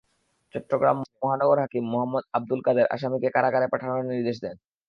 [0.53, 4.55] চট্টগ্রাম মহানগর হাকিম মোহাম্মদ আবদুল কাদের আসামিকে কারাগারে পাঠানোর আদেশ দেন।